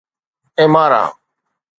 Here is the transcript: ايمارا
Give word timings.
ايمارا 0.59 1.03